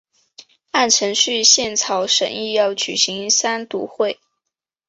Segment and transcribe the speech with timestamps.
[0.71, 4.19] 按程序宪草审议要举行三读会。